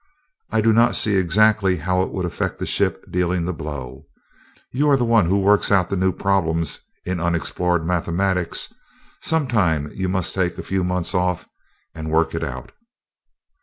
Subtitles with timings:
[0.49, 4.07] I do not see exactly how it would affect the ship dealing the blow.
[4.71, 8.73] You are the one who works out the new problems in unexplored mathematics
[9.21, 11.47] some time you must take a few months off
[11.93, 12.71] and work it out."